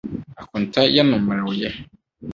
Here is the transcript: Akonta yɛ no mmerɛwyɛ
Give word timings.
Akonta 0.41 0.81
yɛ 0.93 1.01
no 1.05 1.17
mmerɛwyɛ 1.21 1.69